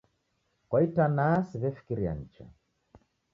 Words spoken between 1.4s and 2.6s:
siw'efikiria nicha